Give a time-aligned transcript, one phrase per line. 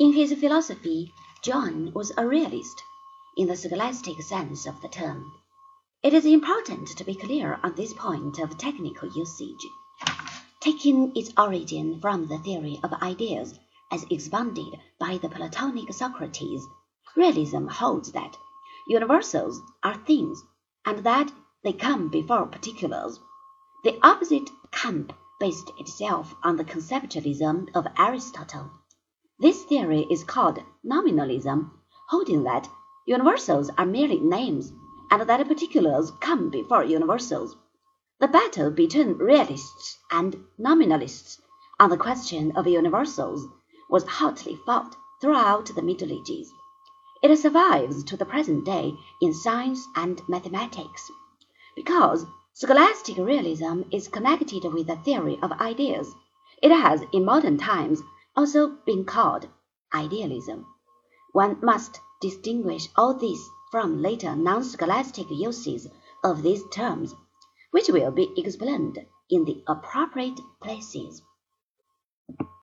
[0.00, 1.12] In his philosophy,
[1.42, 2.84] John was a realist,
[3.36, 5.32] in the scholastic sense of the term.
[6.04, 9.66] It is important to be clear on this point of technical usage.
[10.60, 13.58] Taking its origin from the theory of ideas
[13.90, 16.64] as expounded by the Platonic Socrates,
[17.16, 18.36] realism holds that
[18.86, 20.40] universals are things,
[20.86, 21.32] and that
[21.64, 23.18] they come before particulars.
[23.82, 28.70] The opposite camp based itself on the conceptualism of Aristotle.
[29.40, 31.70] This theory is called nominalism,
[32.08, 32.68] holding that
[33.06, 34.72] universals are merely names,
[35.12, 37.56] and that particulars come before universals.
[38.18, 41.40] The battle between realists and nominalists
[41.78, 43.46] on the question of universals
[43.88, 46.52] was hotly fought throughout the Middle Ages.
[47.22, 51.12] It survives to the present day in science and mathematics,
[51.76, 56.12] because scholastic realism is connected with the theory of ideas.
[56.60, 58.02] It has in modern times
[58.38, 59.48] also been called
[59.92, 60.64] idealism.
[61.32, 65.88] One must distinguish all these from later non-scholastic uses
[66.22, 67.16] of these terms,
[67.72, 68.96] which will be explained
[69.28, 71.20] in the appropriate places.